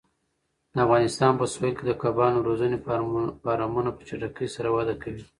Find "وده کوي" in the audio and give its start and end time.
4.75-5.23